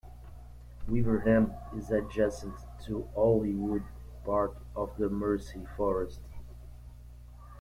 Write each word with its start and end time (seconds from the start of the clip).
Weaverham 0.89 1.53
is 1.77 1.91
adjacent 1.91 2.55
to 2.87 3.07
Owley 3.15 3.53
Wood, 3.53 3.83
part 4.25 4.57
of 4.75 4.97
the 4.97 5.09
Mersey 5.11 5.63
Forest. 5.77 6.21